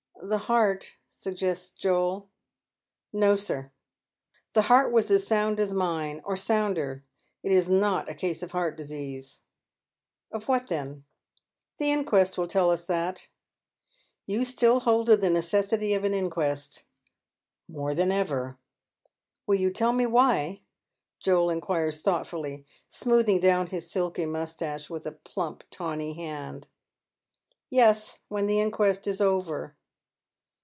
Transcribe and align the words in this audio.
"The 0.31 0.37
heart," 0.37 0.97
suggests 1.09 1.71
Joel." 1.71 2.29
No, 3.11 3.35
sir. 3.35 3.71
The 4.53 4.61
heart 4.61 4.91
was 4.91 5.09
as 5.09 5.25
sound 5.25 5.59
as 5.59 5.73
mine— 5.73 6.21
or 6.23 6.37
sounder. 6.37 7.03
It 7.41 7.51
is 7.51 7.65
Dot 7.65 8.07
a 8.07 8.13
case 8.13 8.43
of 8.43 8.51
heart 8.51 8.77
disease."" 8.77 9.41
Of 10.31 10.47
what 10.47 10.67
then?"" 10.67 11.05
The 11.79 11.89
inquest 11.91 12.37
will 12.37 12.45
tell 12.47 12.69
us 12.69 12.85
that." 12.85 13.29
*' 13.77 14.25
You 14.27 14.45
still 14.45 14.81
hold 14.81 15.07
to 15.07 15.17
the 15.17 15.31
necessity 15.31 15.95
of 15.95 16.03
an 16.03 16.13
inquest." 16.13 16.85
*' 17.27 17.61
More 17.67 17.95
than 17.95 18.11
ever."•' 18.11 18.59
Will 19.47 19.55
you 19.55 19.71
tell 19.73 19.91
me 19.91 20.05
why?" 20.05 20.61
Joel 21.25 21.49
inquires 21.49 21.99
thoughtfully, 22.01 22.63
smooth 22.87 23.27
ing 23.27 23.39
down 23.39 23.67
his 23.67 23.89
silky 23.89 24.27
moustache 24.27 24.87
with 24.87 25.07
a 25.07 25.13
plump 25.13 25.63
taivny 25.71 26.13
hand." 26.15 26.67
Yes, 27.71 28.19
when 28.27 28.45
the 28.45 28.59
inquest 28.61 29.07
is 29.07 29.19
over." 29.19 29.75